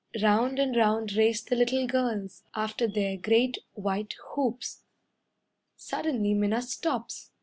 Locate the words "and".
0.57-0.75